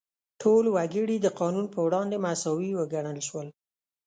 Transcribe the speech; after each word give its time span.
ټول 0.41 0.63
وګړي 0.75 1.17
د 1.21 1.27
قانون 1.39 1.65
په 1.73 1.79
وړاندې 1.85 2.17
مساوي 2.25 2.71
وګڼل 2.75 3.19
شول. 3.27 3.47